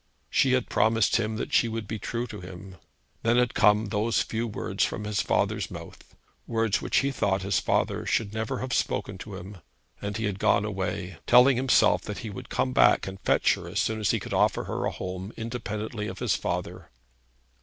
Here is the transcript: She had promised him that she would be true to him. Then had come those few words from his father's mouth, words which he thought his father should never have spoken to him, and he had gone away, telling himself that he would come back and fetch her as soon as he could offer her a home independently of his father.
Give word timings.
She 0.31 0.53
had 0.53 0.67
promised 0.67 1.17
him 1.17 1.35
that 1.35 1.53
she 1.53 1.67
would 1.67 1.87
be 1.87 1.99
true 1.99 2.25
to 2.25 2.41
him. 2.41 2.77
Then 3.21 3.37
had 3.37 3.53
come 3.53 3.89
those 3.89 4.19
few 4.23 4.47
words 4.47 4.83
from 4.83 5.03
his 5.03 5.21
father's 5.21 5.69
mouth, 5.69 6.15
words 6.47 6.81
which 6.81 7.01
he 7.01 7.11
thought 7.11 7.43
his 7.43 7.59
father 7.59 8.07
should 8.07 8.33
never 8.33 8.61
have 8.61 8.73
spoken 8.73 9.19
to 9.19 9.35
him, 9.35 9.57
and 10.01 10.17
he 10.17 10.25
had 10.25 10.39
gone 10.39 10.65
away, 10.65 11.17
telling 11.27 11.55
himself 11.55 12.01
that 12.05 12.17
he 12.25 12.31
would 12.31 12.49
come 12.49 12.73
back 12.73 13.05
and 13.05 13.19
fetch 13.19 13.53
her 13.53 13.67
as 13.67 13.79
soon 13.79 13.99
as 13.99 14.09
he 14.09 14.19
could 14.19 14.33
offer 14.33 14.63
her 14.63 14.85
a 14.85 14.91
home 14.91 15.33
independently 15.37 16.07
of 16.07 16.17
his 16.17 16.35
father. 16.35 16.89